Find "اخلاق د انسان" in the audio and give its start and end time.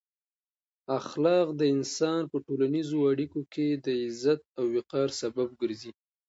0.99-2.21